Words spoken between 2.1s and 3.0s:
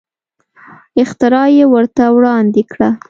وړاندې کړه.